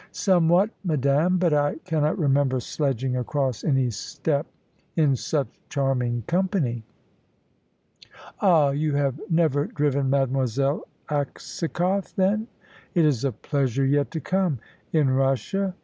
"Somewhat, 0.11 0.71
madame; 0.83 1.37
but 1.37 1.53
I 1.53 1.75
cannot 1.85 2.17
remember 2.17 2.59
sledging 2.59 3.15
across 3.15 3.63
any 3.63 3.91
steppe 3.91 4.47
in 4.95 5.15
such 5.15 5.59
charming 5.69 6.23
company." 6.25 6.83
"Ah! 8.39 8.71
You 8.71 8.95
have 8.95 9.21
never 9.29 9.67
driven 9.67 10.09
Mademoiselle 10.09 10.87
Aksakoff, 11.09 12.15
then?" 12.15 12.47
"It 12.95 13.05
is 13.05 13.23
a 13.23 13.31
pleasure 13.31 13.85
yet 13.85 14.09
to 14.09 14.19
come." 14.19 14.57
"In 14.91 15.11
Russia?" 15.11 15.75